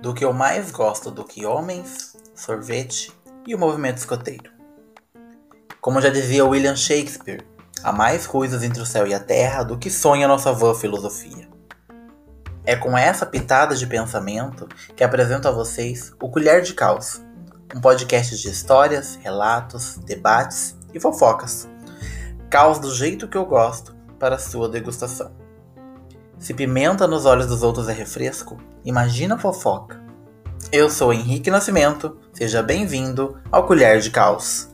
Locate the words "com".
12.76-12.96